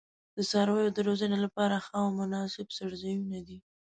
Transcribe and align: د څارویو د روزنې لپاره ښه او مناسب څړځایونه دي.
د 0.35 0.37
څارویو 0.49 0.95
د 0.95 0.97
روزنې 1.07 1.37
لپاره 1.45 1.75
ښه 1.85 1.93
او 2.03 2.09
مناسب 2.19 2.65
څړځایونه 2.77 3.39
دي. 3.47 3.57